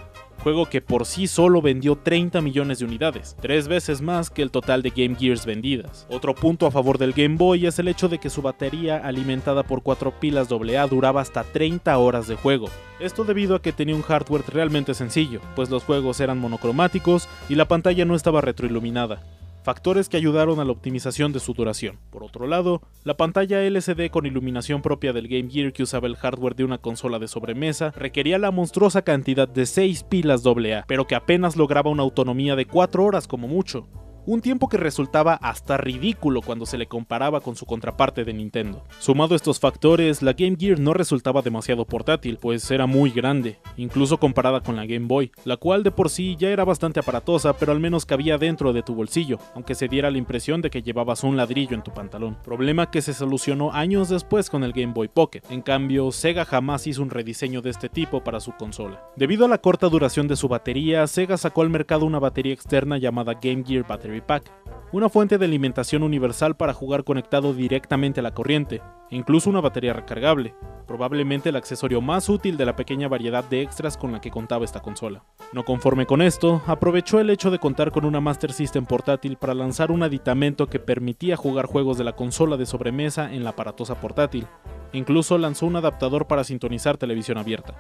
juego 0.44 0.68
que 0.68 0.80
por 0.80 1.08
sí 1.08 1.26
solo 1.26 1.60
vendió 1.60 1.96
30 1.96 2.40
millones 2.42 2.78
de 2.78 2.86
unidades, 2.86 3.36
tres 3.42 3.68
veces 3.68 4.00
más 4.00 4.30
que 4.30 4.44
el 4.44 4.52
total 4.52 4.84
de 4.84 4.92
Game 4.92 5.16
Gears 5.16 5.48
vendidas. 5.48 6.06
Otro 6.08 6.36
punto 6.36 6.68
a 6.68 6.72
favor 6.72 7.00
del 7.00 7.14
Game 7.14 7.36
Boy 7.36 7.66
es 7.66 7.80
el 7.80 7.88
hecho 7.88 8.10
de 8.10 8.20
que 8.20 8.30
su 8.30 8.44
batería 8.44 8.98
alimentada 8.98 9.64
por 9.64 9.82
cuatro 9.82 10.20
pilas 10.20 10.50
AA 10.52 10.86
duraba 10.86 11.20
hasta 11.20 11.44
30 11.44 11.98
horas 11.98 12.28
de 12.28 12.36
juego. 12.36 12.68
Esto 13.00 13.24
debido 13.24 13.56
a 13.56 13.62
que 13.64 13.74
tenía 13.74 13.96
un 13.96 14.04
hardware 14.04 14.44
realmente 14.48 14.94
sencillo, 14.94 15.42
pues 15.56 15.72
los 15.72 15.84
juegos 15.84 16.20
eran 16.20 16.38
monocromáticos 16.38 17.28
y 17.50 17.56
la 17.56 17.68
pantalla 17.68 18.06
no 18.06 18.14
estaba 18.14 18.42
retroiluminada. 18.42 19.24
Factores 19.68 20.08
que 20.08 20.16
ayudaron 20.16 20.62
a 20.62 20.64
la 20.64 20.72
optimización 20.72 21.34
de 21.34 21.42
su 21.42 21.54
duración. 21.54 22.00
Por 22.10 22.24
otro 22.24 22.48
lado, 22.48 22.82
la 23.04 23.18
pantalla 23.18 23.62
LCD 23.62 24.10
con 24.10 24.26
iluminación 24.26 24.82
propia 24.82 25.12
del 25.12 25.28
Game 25.28 25.50
Gear 25.50 25.74
que 25.74 25.84
usaba 25.84 26.08
el 26.08 26.16
hardware 26.16 26.56
de 26.56 26.64
una 26.64 26.78
consola 26.78 27.20
de 27.20 27.28
sobremesa 27.28 27.92
requería 27.92 28.40
la 28.40 28.52
monstruosa 28.52 29.02
cantidad 29.02 29.46
de 29.46 29.66
6 29.66 30.04
pilas 30.04 30.46
AA, 30.46 30.86
pero 30.88 31.06
que 31.06 31.16
apenas 31.16 31.58
lograba 31.58 31.92
una 31.92 32.04
autonomía 32.04 32.56
de 32.56 32.66
4 32.66 33.04
horas 33.04 33.28
como 33.28 33.50
mucho 33.50 33.90
un 34.28 34.42
tiempo 34.42 34.68
que 34.68 34.76
resultaba 34.76 35.36
hasta 35.36 35.78
ridículo 35.78 36.42
cuando 36.42 36.66
se 36.66 36.78
le 36.78 36.88
comparaba 36.88 37.40
con 37.40 37.56
su 37.56 37.66
contraparte 37.66 38.26
de 38.26 38.34
Nintendo. 38.34 38.84
Sumado 39.00 39.34
a 39.34 39.38
estos 39.38 39.62
factores, 39.62 40.22
la 40.22 40.34
Game 40.34 40.58
Gear 40.60 40.82
no 40.82 40.94
resultaba 40.94 41.42
demasiado 41.42 41.86
portátil, 41.86 42.38
pues 42.38 42.70
era 42.70 42.88
muy 42.88 43.10
grande, 43.10 43.58
incluso 43.78 44.18
comparada 44.18 44.60
con 44.60 44.76
la 44.76 44.86
Game 44.86 45.08
Boy, 45.08 45.32
la 45.46 45.56
cual 45.56 45.82
de 45.82 45.92
por 45.92 46.10
sí 46.10 46.36
ya 46.38 46.50
era 46.50 46.66
bastante 46.66 47.00
aparatosa, 47.00 47.54
pero 47.54 47.72
al 47.72 47.80
menos 47.80 48.06
cabía 48.06 48.38
dentro 48.38 48.74
de 48.74 48.84
tu 48.84 48.96
bolsillo, 48.96 49.40
aunque 49.56 49.76
se 49.76 49.88
diera 49.88 50.12
la 50.12 50.18
impresión 50.18 50.62
de 50.62 50.70
que 50.70 50.82
llevabas 50.82 51.24
un 51.24 51.38
ladrillo 51.38 51.74
en 51.74 51.84
tu 51.84 51.94
pantalón. 51.94 52.38
Problema 52.44 52.92
que 52.92 53.02
se 53.02 53.14
solucionó 53.14 53.72
años 53.72 54.10
después 54.10 54.50
con 54.50 54.66
el 54.66 54.74
Game 54.74 54.92
Boy 54.92 55.08
Pocket. 55.08 55.44
En 55.50 55.62
cambio, 55.62 56.12
Sega 56.12 56.44
jamás 56.44 56.86
hizo 56.86 57.02
un 57.02 57.12
rediseño 57.12 57.62
de 57.62 57.70
este 57.70 57.88
tipo 57.88 58.22
para 58.26 58.42
su 58.42 58.52
consola. 58.52 59.02
Debido 59.16 59.46
a 59.46 59.48
la 59.48 59.60
corta 59.60 59.88
duración 59.88 60.28
de 60.28 60.36
su 60.36 60.50
batería, 60.50 61.08
Sega 61.08 61.38
sacó 61.38 61.62
al 61.62 61.70
mercado 61.70 62.06
una 62.06 62.20
batería 62.20 62.54
externa 62.54 62.98
llamada 62.98 63.36
Game 63.42 63.64
Gear 63.66 63.88
Battery 63.88 64.17
Pack, 64.24 64.52
una 64.92 65.10
fuente 65.10 65.38
de 65.38 65.46
alimentación 65.46 66.02
universal 66.04 66.56
para 66.56 66.74
jugar 66.74 67.04
conectado 67.04 67.54
directamente 67.54 68.22
a 68.22 68.24
la 68.24 68.34
corriente, 68.34 68.82
e 69.10 69.16
incluso 69.18 69.50
una 69.50 69.60
batería 69.60 69.94
recargable, 69.94 70.56
probablemente 70.88 71.50
el 71.50 71.58
accesorio 71.58 72.02
más 72.02 72.30
útil 72.30 72.56
de 72.56 72.66
la 72.66 72.76
pequeña 72.76 73.08
variedad 73.08 73.44
de 73.44 73.62
extras 73.62 73.98
con 73.98 74.12
la 74.12 74.22
que 74.22 74.32
contaba 74.32 74.64
esta 74.64 74.82
consola. 74.82 75.24
No 75.52 75.66
conforme 75.66 76.06
con 76.06 76.22
esto, 76.22 76.62
aprovechó 76.68 77.20
el 77.20 77.30
hecho 77.30 77.52
de 77.52 77.60
contar 77.60 77.92
con 77.92 78.06
una 78.06 78.22
Master 78.22 78.54
System 78.54 78.86
portátil 78.86 79.36
para 79.36 79.54
lanzar 79.54 79.92
un 79.92 80.04
aditamento 80.04 80.68
que 80.68 80.80
permitía 80.80 81.36
jugar 81.36 81.66
juegos 81.66 81.98
de 81.98 82.06
la 82.06 82.16
consola 82.16 82.56
de 82.56 82.66
sobremesa 82.66 83.34
en 83.34 83.44
la 83.44 83.50
aparatosa 83.52 84.00
portátil, 84.00 84.48
incluso 84.94 85.38
lanzó 85.38 85.66
un 85.66 85.76
adaptador 85.76 86.28
para 86.28 86.46
sintonizar 86.46 86.98
televisión 86.98 87.38
abierta 87.38 87.76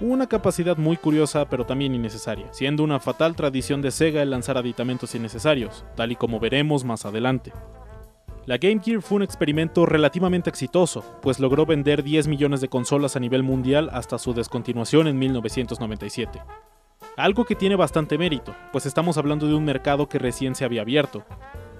una 0.00 0.28
capacidad 0.28 0.76
muy 0.76 0.96
curiosa 0.96 1.48
pero 1.48 1.66
también 1.66 1.94
innecesaria, 1.94 2.52
siendo 2.52 2.84
una 2.84 3.00
fatal 3.00 3.34
tradición 3.34 3.82
de 3.82 3.90
Sega 3.90 4.22
el 4.22 4.30
lanzar 4.30 4.56
aditamentos 4.56 5.14
innecesarios, 5.14 5.84
tal 5.96 6.12
y 6.12 6.16
como 6.16 6.40
veremos 6.40 6.84
más 6.84 7.04
adelante. 7.04 7.52
La 8.46 8.56
Game 8.56 8.80
Gear 8.82 9.02
fue 9.02 9.16
un 9.16 9.22
experimento 9.22 9.84
relativamente 9.84 10.48
exitoso, 10.48 11.04
pues 11.20 11.38
logró 11.38 11.66
vender 11.66 12.02
10 12.02 12.28
millones 12.28 12.62
de 12.62 12.68
consolas 12.68 13.14
a 13.14 13.20
nivel 13.20 13.42
mundial 13.42 13.90
hasta 13.92 14.18
su 14.18 14.32
descontinuación 14.32 15.06
en 15.06 15.18
1997. 15.18 16.40
Algo 17.16 17.44
que 17.44 17.56
tiene 17.56 17.76
bastante 17.76 18.16
mérito, 18.16 18.54
pues 18.72 18.86
estamos 18.86 19.18
hablando 19.18 19.46
de 19.46 19.54
un 19.54 19.64
mercado 19.64 20.08
que 20.08 20.18
recién 20.18 20.54
se 20.54 20.64
había 20.64 20.80
abierto, 20.80 21.24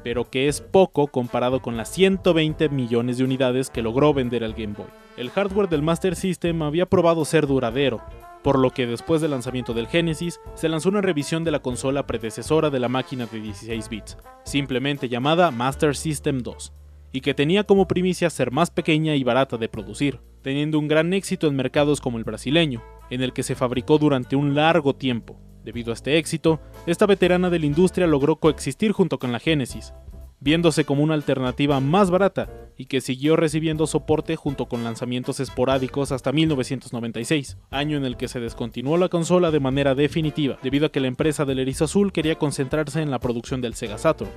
pero 0.09 0.31
que 0.31 0.49
es 0.49 0.63
poco 0.63 1.09
comparado 1.09 1.61
con 1.61 1.77
las 1.77 1.91
120 1.91 2.71
millones 2.71 3.19
de 3.19 3.25
unidades 3.25 3.69
que 3.69 3.83
logró 3.83 4.15
vender 4.15 4.43
el 4.43 4.55
Game 4.55 4.73
Boy 4.73 4.87
el 5.19 5.29
hardware 5.29 5.69
del 5.69 5.83
Master 5.83 6.17
System 6.17 6.63
había 6.63 6.87
probado 6.87 7.27
ser 7.27 7.47
duradero, 7.47 8.01
por 8.43 8.59
lo 8.59 8.71
que 8.71 8.87
después 8.87 9.21
del 9.21 9.33
lanzamiento 9.33 9.75
del 9.75 9.87
Genesis 9.87 10.41
se 10.55 10.71
lanzó 10.71 10.89
una 10.89 11.03
revisión 11.03 11.45
de 11.45 11.51
la 11.51 11.59
consola 11.59 12.07
predecesora 12.07 12.71
de 12.71 12.79
la 12.79 12.89
máquina 12.89 13.27
de 13.27 13.39
16 13.39 13.89
bits, 13.91 14.17
simplemente 14.45 15.11
llamada 15.11 15.51
Master 15.51 15.95
System 15.95 16.39
2, 16.39 16.73
y 17.13 17.21
que 17.21 17.35
tenía 17.35 17.65
como 17.65 17.87
primicia 17.87 18.31
ser 18.31 18.51
más 18.51 18.71
pequeña 18.71 19.15
y 19.15 19.25
barata 19.25 19.59
de 19.59 19.69
producir, 19.69 20.21
teniendo 20.41 20.79
un 20.79 20.89
gran 20.89 21.13
éxito 21.13 21.49
en 21.49 21.57
mercados 21.57 22.01
como 22.01 22.17
el 22.17 22.25
brasileño, 22.25 22.83
en 23.11 23.21
el 23.21 23.35
que 23.35 23.43
se 23.43 23.55
fabricó 23.55 23.99
durante 23.99 24.37
un 24.37 24.55
largo 24.55 24.95
tiempo. 24.95 25.39
Debido 25.69 25.91
a 25.91 25.95
este 25.95 26.17
éxito, 26.17 26.61
esta 26.87 27.05
veterana 27.05 27.51
de 27.51 27.59
la 27.59 27.67
industria 27.67 28.07
logró 28.07 28.37
coexistir 28.37 28.93
junto 28.93 29.19
con 29.19 29.33
la 29.33 29.39
Genesis, 29.39 29.93
viéndose 30.41 30.87
como 30.87 31.03
una 31.03 31.13
alternativa 31.13 31.79
más 31.79 32.11
barata 32.11 32.49
y 32.79 32.87
que 32.87 33.03
siguió 33.03 33.37
recibiendo 33.37 33.87
soporte 33.87 34.35
junto 34.37 34.65
con 34.65 34.83
lanzamientos 34.83 35.41
esporádicos 35.41 36.11
hasta 36.11 36.33
1996, 36.33 37.59
año 37.71 37.99
en 37.99 38.07
el 38.07 38.17
que 38.17 38.29
se 38.29 38.41
descontinuó 38.41 38.97
la 38.97 39.11
consola 39.11 39.51
de 39.51 39.61
manera 39.61 39.95
definitiva, 39.95 40.59
debido 40.63 40.87
a 40.87 40.91
que 40.91 41.01
la 41.01 41.09
empresa 41.09 41.45
del 41.45 41.59
Erizo 41.59 41.85
Azul 41.85 42.13
quería 42.13 42.37
concentrarse 42.37 43.03
en 43.03 43.11
la 43.11 43.19
producción 43.19 43.61
del 43.61 43.75
Sega 43.75 43.99
Saturn, 43.99 44.31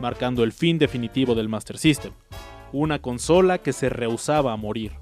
marcando 0.00 0.44
el 0.44 0.52
fin 0.52 0.78
definitivo 0.78 1.34
del 1.34 1.50
Master 1.50 1.76
System, 1.76 2.12
una 2.72 3.02
consola 3.02 3.58
que 3.58 3.74
se 3.74 3.90
rehusaba 3.90 4.54
a 4.54 4.56
morir. 4.56 4.92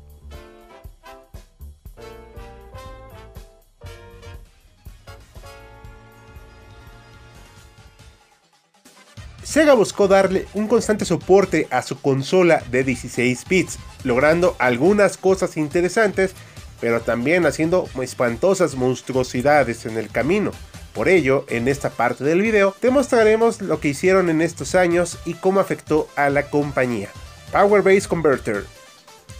Sega 9.48 9.72
buscó 9.72 10.08
darle 10.08 10.46
un 10.52 10.68
constante 10.68 11.06
soporte 11.06 11.68
a 11.70 11.80
su 11.80 11.98
consola 11.98 12.62
de 12.70 12.84
16 12.84 13.46
bits, 13.48 13.78
logrando 14.04 14.54
algunas 14.58 15.16
cosas 15.16 15.56
interesantes, 15.56 16.32
pero 16.82 17.00
también 17.00 17.46
haciendo 17.46 17.88
espantosas 18.02 18.74
monstruosidades 18.74 19.86
en 19.86 19.96
el 19.96 20.10
camino. 20.10 20.50
Por 20.92 21.08
ello, 21.08 21.46
en 21.48 21.66
esta 21.66 21.88
parte 21.88 22.24
del 22.24 22.42
video, 22.42 22.76
te 22.78 22.90
mostraremos 22.90 23.62
lo 23.62 23.80
que 23.80 23.88
hicieron 23.88 24.28
en 24.28 24.42
estos 24.42 24.74
años 24.74 25.16
y 25.24 25.32
cómo 25.32 25.60
afectó 25.60 26.10
a 26.14 26.28
la 26.28 26.50
compañía. 26.50 27.08
Power 27.50 27.80
Base 27.80 28.06
Converter. 28.06 28.66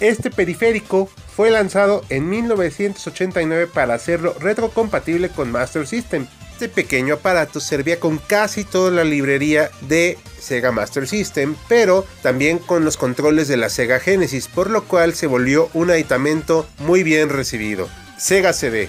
Este 0.01 0.31
periférico 0.31 1.11
fue 1.37 1.51
lanzado 1.51 2.03
en 2.09 2.31
1989 2.31 3.67
para 3.67 3.93
hacerlo 3.93 4.35
retrocompatible 4.41 5.29
con 5.29 5.53
Master 5.53 5.87
System, 5.87 6.27
este 6.59 6.69
pequeño 6.69 7.15
aparato 7.15 7.61
servía 7.61 8.01
con 8.01 8.19
casi 8.19 8.65
toda 8.65 8.91
la 8.91 9.05
librería 9.05 9.71
de 9.83 10.19
Sega 10.41 10.73
Master 10.73 11.07
System, 11.07 11.55
pero 11.69 12.05
también 12.21 12.59
con 12.59 12.85
los 12.85 12.97
controles 12.97 13.47
de 13.47 13.57
la 13.57 13.69
Sega 13.69 14.01
Genesis, 14.01 14.49
por 14.49 14.69
lo 14.69 14.83
cual 14.83 15.15
se 15.15 15.29
volvió 15.29 15.71
un 15.73 15.93
aditamento 15.93 16.67
muy 16.79 17.05
bien 17.05 17.29
recibido. 17.29 17.89
Sega 18.19 18.53
CD. 18.53 18.89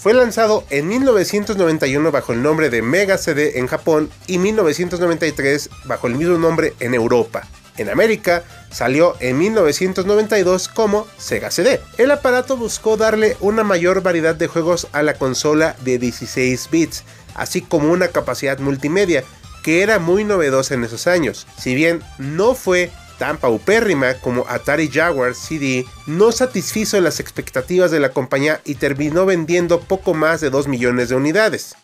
Fue 0.00 0.14
lanzado 0.14 0.64
en 0.70 0.88
1991 0.88 2.10
bajo 2.10 2.32
el 2.32 2.42
nombre 2.42 2.70
de 2.70 2.80
Mega 2.80 3.18
CD 3.18 3.58
en 3.58 3.66
Japón 3.66 4.08
y 4.26 4.38
1993 4.38 5.68
bajo 5.84 6.06
el 6.06 6.14
mismo 6.14 6.38
nombre 6.38 6.72
en 6.80 6.94
Europa. 6.94 7.46
En 7.76 7.88
América 7.88 8.44
salió 8.70 9.16
en 9.20 9.38
1992 9.38 10.68
como 10.68 11.06
Sega 11.18 11.50
CD. 11.50 11.80
El 11.98 12.10
aparato 12.10 12.56
buscó 12.56 12.96
darle 12.96 13.36
una 13.40 13.64
mayor 13.64 14.02
variedad 14.02 14.34
de 14.34 14.46
juegos 14.46 14.88
a 14.92 15.02
la 15.02 15.14
consola 15.14 15.76
de 15.80 15.98
16 15.98 16.68
bits, 16.70 17.04
así 17.34 17.62
como 17.62 17.90
una 17.90 18.08
capacidad 18.08 18.58
multimedia, 18.58 19.24
que 19.62 19.82
era 19.82 19.98
muy 19.98 20.24
novedosa 20.24 20.74
en 20.74 20.84
esos 20.84 21.06
años. 21.06 21.46
Si 21.58 21.74
bien 21.74 22.02
no 22.18 22.54
fue 22.54 22.90
tan 23.18 23.38
paupérrima 23.38 24.14
como 24.14 24.44
Atari 24.48 24.88
Jaguar 24.88 25.34
CD, 25.34 25.84
no 26.06 26.32
satisfizo 26.32 27.00
las 27.00 27.20
expectativas 27.20 27.90
de 27.90 28.00
la 28.00 28.10
compañía 28.10 28.60
y 28.64 28.74
terminó 28.76 29.26
vendiendo 29.26 29.80
poco 29.80 30.14
más 30.14 30.40
de 30.40 30.50
2 30.50 30.68
millones 30.68 31.08
de 31.08 31.16
unidades. 31.16 31.74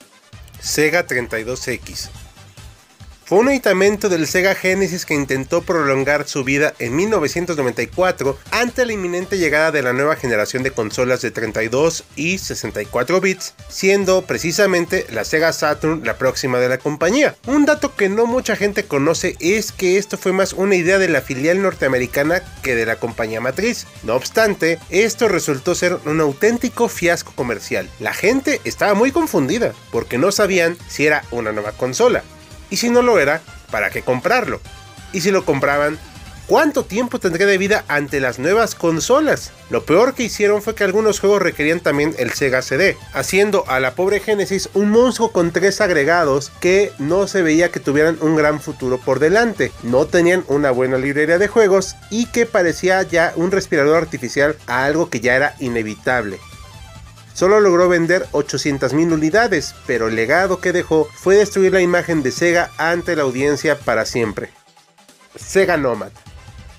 Sega 0.61 1.07
32X 1.07 2.11
fue 3.31 3.39
un 3.39 3.49
aditamento 3.49 4.09
del 4.09 4.27
Sega 4.27 4.57
Genesis 4.57 5.07
que 5.07 5.15
intentó 5.15 5.63
prolongar 5.63 6.27
su 6.27 6.43
vida 6.43 6.75
en 6.81 6.97
1994 6.97 8.37
ante 8.51 8.85
la 8.85 8.93
inminente 8.93 9.39
llegada 9.39 9.71
de 9.71 9.83
la 9.83 9.93
nueva 9.93 10.17
generación 10.17 10.65
de 10.65 10.73
consolas 10.73 11.23
de 11.23 11.31
32 11.31 12.03
y 12.17 12.39
64 12.39 13.21
bits, 13.21 13.55
siendo 13.69 14.23
precisamente 14.23 15.07
la 15.13 15.25
Sega 15.25 15.53
Saturn 15.53 16.03
la 16.05 16.19
próxima 16.19 16.59
de 16.59 16.71
la 16.71 16.79
compañía. 16.79 17.37
Un 17.47 17.67
dato 17.67 17.95
que 17.95 18.09
no 18.09 18.27
mucha 18.27 18.57
gente 18.57 18.83
conoce 18.83 19.37
es 19.39 19.71
que 19.71 19.97
esto 19.97 20.19
fue 20.19 20.33
más 20.33 20.53
una 20.53 20.75
idea 20.75 20.99
de 20.99 21.09
la 21.09 21.21
filial 21.21 21.63
norteamericana 21.63 22.43
que 22.65 22.75
de 22.75 22.85
la 22.85 22.97
compañía 22.97 23.41
matriz. 23.41 23.87
No 24.03 24.17
obstante, 24.17 24.81
esto 24.89 25.29
resultó 25.29 25.77
ser 25.77 26.01
un 26.05 26.21
auténtico 26.21 26.89
fiasco 26.89 27.31
comercial. 27.37 27.89
La 28.01 28.13
gente 28.13 28.61
estaba 28.65 28.95
muy 28.95 29.13
confundida 29.13 29.73
porque 29.93 30.19
no 30.19 30.33
sabían 30.33 30.77
si 30.89 31.07
era 31.07 31.23
una 31.31 31.53
nueva 31.53 31.71
consola 31.71 32.25
y 32.71 32.77
si 32.77 32.89
no 32.89 33.03
lo 33.03 33.19
era, 33.19 33.43
¿para 33.71 33.91
qué 33.91 34.03
comprarlo? 34.03 34.61
Y 35.13 35.21
si 35.21 35.31
lo 35.31 35.45
compraban, 35.45 35.99
¿cuánto 36.47 36.85
tiempo 36.85 37.19
tendría 37.19 37.47
de 37.47 37.59
vida 37.59 37.85
ante 37.89 38.21
las 38.21 38.39
nuevas 38.39 38.75
consolas? 38.75 39.53
Lo 39.71 39.85
peor 39.85 40.15
que 40.15 40.23
hicieron 40.23 40.63
fue 40.63 40.75
que 40.75 40.85
algunos 40.85 41.21
juegos 41.21 41.43
requerían 41.43 41.81
también 41.81 42.15
el 42.19 42.33
Sega 42.33 42.63
CD, 42.63 42.97
haciendo 43.13 43.65
a 43.69 43.81
la 43.81 43.95
pobre 43.95 44.21
Genesis 44.21 44.69
un 44.75 44.91
monstruo 44.91 45.33
con 45.33 45.53
tres 45.53 45.81
agregados 45.81 46.53
que 46.61 46.93
no 46.99 47.27
se 47.27 47.43
veía 47.43 47.71
que 47.71 47.81
tuvieran 47.81 48.19
un 48.21 48.37
gran 48.37 48.61
futuro 48.61 48.99
por 48.99 49.19
delante. 49.19 49.73
No 49.83 50.07
tenían 50.07 50.45
una 50.49 50.71
buena 50.71 50.97
librería 50.97 51.39
de 51.39 51.49
juegos 51.49 51.97
y 52.11 52.27
que 52.27 52.47
parecía 52.47 53.03
ya 53.03 53.33
un 53.37 53.51
respirador 53.51 53.97
artificial 53.97 54.57
a 54.67 54.85
algo 54.85 55.11
que 55.11 55.21
ya 55.21 55.35
era 55.35 55.57
inevitable. 55.59 56.39
Solo 57.41 57.59
logró 57.59 57.89
vender 57.89 58.27
800.000 58.33 59.15
unidades, 59.15 59.75
pero 59.87 60.09
el 60.09 60.15
legado 60.15 60.61
que 60.61 60.73
dejó 60.73 61.09
fue 61.15 61.37
destruir 61.37 61.73
la 61.73 61.81
imagen 61.81 62.23
de 62.23 62.33
Sega 62.33 62.71
ante 62.77 63.17
la 63.17 63.23
audiencia 63.23 63.79
para 63.79 64.05
siempre. 64.05 64.51
Sega 65.37 65.79
Nomad. 65.79 66.11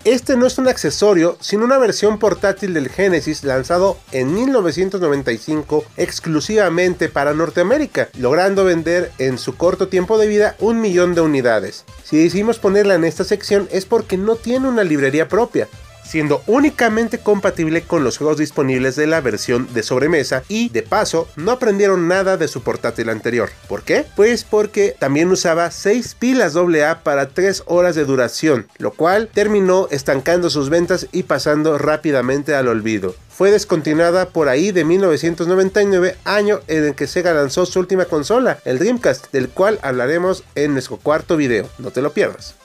Este 0.03 0.37
no 0.37 0.45
es 0.45 0.59
un 0.59 0.67
accesorio, 0.67 1.35
sino 1.39 1.65
una 1.65 1.79
versión 1.79 2.19
portátil 2.19 2.75
del 2.75 2.89
Genesis 2.89 3.43
lanzado 3.43 3.97
en 4.11 4.35
1995 4.35 5.83
exclusivamente 5.97 7.09
para 7.09 7.33
Norteamérica, 7.33 8.09
logrando 8.19 8.63
vender 8.63 9.11
en 9.17 9.39
su 9.39 9.57
corto 9.57 9.87
tiempo 9.87 10.19
de 10.19 10.27
vida 10.27 10.55
un 10.59 10.79
millón 10.79 11.15
de 11.15 11.21
unidades. 11.21 11.85
Si 12.03 12.21
decidimos 12.21 12.59
ponerla 12.59 12.93
en 12.93 13.03
esta 13.03 13.23
sección 13.23 13.67
es 13.71 13.87
porque 13.87 14.15
no 14.15 14.35
tiene 14.35 14.67
una 14.67 14.83
librería 14.83 15.27
propia, 15.27 15.67
siendo 16.11 16.43
únicamente 16.45 17.19
compatible 17.19 17.83
con 17.83 18.03
los 18.03 18.17
juegos 18.17 18.37
disponibles 18.37 18.97
de 18.97 19.07
la 19.07 19.21
versión 19.21 19.73
de 19.73 19.81
sobremesa 19.81 20.43
y 20.49 20.67
de 20.67 20.83
paso 20.83 21.29
no 21.37 21.51
aprendieron 21.51 22.09
nada 22.09 22.35
de 22.35 22.49
su 22.49 22.63
portátil 22.63 23.07
anterior. 23.07 23.49
¿Por 23.69 23.83
qué? 23.83 24.05
Pues 24.17 24.43
porque 24.43 24.93
también 24.99 25.31
usaba 25.31 25.71
6 25.71 26.15
pilas 26.15 26.57
AA 26.57 27.03
para 27.03 27.29
3 27.29 27.63
horas 27.65 27.95
de 27.95 28.03
duración, 28.03 28.67
lo 28.77 28.91
cual 28.91 29.29
terminó 29.33 29.87
estancando 29.89 30.49
sus 30.49 30.69
ventas 30.69 31.07
y 31.13 31.23
pasando 31.23 31.77
rápidamente 31.77 32.55
al 32.55 32.67
olvido. 32.67 33.15
Fue 33.29 33.49
descontinuada 33.49 34.27
por 34.27 34.49
ahí 34.49 34.73
de 34.73 34.83
1999, 34.83 36.17
año 36.25 36.59
en 36.67 36.87
el 36.87 36.95
que 36.95 37.07
Sega 37.07 37.33
lanzó 37.33 37.65
su 37.65 37.79
última 37.79 38.03
consola, 38.03 38.59
el 38.65 38.79
Dreamcast, 38.79 39.31
del 39.31 39.47
cual 39.47 39.79
hablaremos 39.81 40.43
en 40.55 40.73
nuestro 40.73 40.97
cuarto 40.97 41.37
video. 41.37 41.69
No 41.79 41.91
te 41.91 42.01
lo 42.01 42.11
pierdas. 42.11 42.60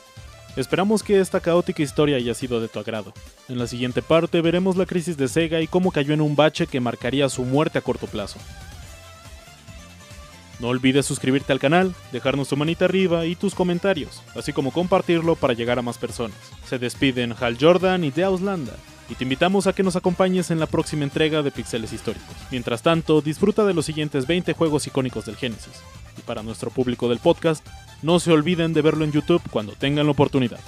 Esperamos 0.56 1.02
que 1.02 1.20
esta 1.20 1.40
caótica 1.40 1.82
historia 1.82 2.16
haya 2.16 2.32
sido 2.32 2.60
de 2.60 2.68
tu 2.68 2.78
agrado. 2.78 3.12
En 3.48 3.58
la 3.58 3.66
siguiente 3.66 4.00
parte 4.00 4.40
veremos 4.40 4.76
la 4.76 4.86
crisis 4.86 5.18
de 5.18 5.28
Sega 5.28 5.60
y 5.60 5.66
cómo 5.66 5.90
cayó 5.90 6.14
en 6.14 6.22
un 6.22 6.34
bache 6.34 6.66
que 6.66 6.80
marcaría 6.80 7.28
su 7.28 7.44
muerte 7.44 7.78
a 7.78 7.82
corto 7.82 8.06
plazo. 8.06 8.38
No 10.58 10.68
olvides 10.68 11.04
suscribirte 11.04 11.52
al 11.52 11.60
canal, 11.60 11.94
dejarnos 12.12 12.48
tu 12.48 12.56
manita 12.56 12.86
arriba 12.86 13.26
y 13.26 13.36
tus 13.36 13.54
comentarios, 13.54 14.22
así 14.34 14.54
como 14.54 14.72
compartirlo 14.72 15.36
para 15.36 15.52
llegar 15.52 15.78
a 15.78 15.82
más 15.82 15.98
personas. 15.98 16.38
Se 16.66 16.78
despiden 16.78 17.34
Hal 17.38 17.58
Jordan 17.60 18.04
y 18.04 18.10
Deauslanda, 18.10 18.72
y 19.10 19.14
te 19.14 19.25
invitamos 19.25 19.66
a 19.66 19.75
que 19.75 19.82
nos 19.82 19.96
acompañes 19.96 20.50
en 20.50 20.58
la 20.58 20.66
próxima 20.66 21.04
entrega 21.04 21.42
de 21.42 21.50
Pixeles 21.50 21.92
Históricos. 21.92 22.34
Mientras 22.50 22.80
tanto, 22.80 23.20
disfruta 23.20 23.66
de 23.66 23.75
los 23.75 23.84
siguientes 23.84 24.26
20 24.26 24.54
juegos 24.54 24.86
icónicos 24.86 25.26
del 25.26 25.36
Genesis. 25.36 25.82
Y 26.16 26.22
para 26.22 26.42
nuestro 26.42 26.70
público 26.70 27.10
del 27.10 27.18
podcast, 27.18 27.62
no 28.06 28.20
se 28.20 28.30
olviden 28.30 28.72
de 28.72 28.82
verlo 28.82 29.04
en 29.04 29.10
YouTube 29.10 29.42
cuando 29.50 29.72
tengan 29.72 30.06
la 30.06 30.12
oportunidad. 30.12 30.60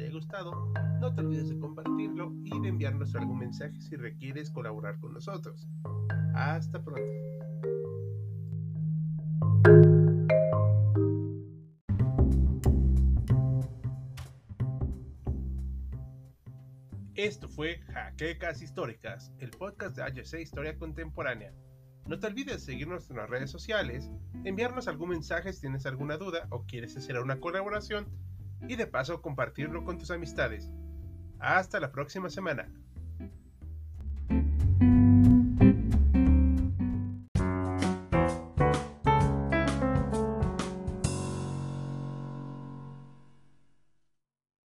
Haya 0.00 0.12
gustado. 0.12 0.72
No 1.00 1.14
te 1.14 1.20
olvides 1.20 1.48
de 1.48 1.58
compartirlo 1.58 2.32
y 2.44 2.58
de 2.60 2.68
enviarnos 2.68 3.14
algún 3.14 3.38
mensaje 3.38 3.80
si 3.80 3.96
requieres 3.96 4.50
colaborar 4.50 4.98
con 5.00 5.12
nosotros. 5.12 5.68
Hasta 6.34 6.82
pronto. 6.82 7.02
Esto 17.14 17.48
fue 17.48 17.80
Jaquecas 17.80 18.62
Históricas, 18.62 19.30
el 19.38 19.50
podcast 19.50 19.94
de 19.94 20.02
HC 20.04 20.40
Historia 20.40 20.78
Contemporánea. 20.78 21.52
No 22.06 22.18
te 22.18 22.26
olvides 22.26 22.54
de 22.54 22.72
seguirnos 22.72 23.10
en 23.10 23.18
las 23.18 23.28
redes 23.28 23.50
sociales, 23.50 24.10
enviarnos 24.44 24.88
algún 24.88 25.10
mensaje 25.10 25.52
si 25.52 25.60
tienes 25.60 25.84
alguna 25.84 26.16
duda 26.16 26.46
o 26.48 26.64
quieres 26.64 26.96
hacer 26.96 27.18
una 27.18 27.38
colaboración 27.38 28.06
y 28.68 28.76
de 28.76 28.86
paso 28.86 29.22
compartirlo 29.22 29.84
con 29.84 29.98
tus 29.98 30.10
amistades. 30.10 30.70
Hasta 31.38 31.80
la 31.80 31.92
próxima 31.92 32.28
semana. 32.30 32.70